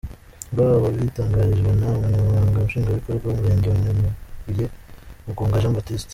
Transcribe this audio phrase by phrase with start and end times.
[0.51, 4.65] rw wabitangarijwe n’umunyamabanga nshingwabikorwa w’umurenge wa Nyamabuye
[5.25, 6.09] Mugunga Jean Baptiste.